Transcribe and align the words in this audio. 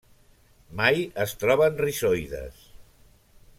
Mai 0.79 0.97
es 1.25 1.35
troben 1.43 1.77
rizoides. 1.83 2.67